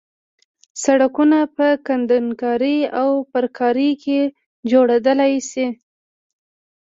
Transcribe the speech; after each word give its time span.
سرکونه 0.83 1.39
په 1.55 1.67
کندنکارۍ 1.87 2.77
او 3.01 3.09
پرکارۍ 3.31 3.91
کې 4.03 4.19
جوړېدای 4.71 5.33
شي 5.49 5.67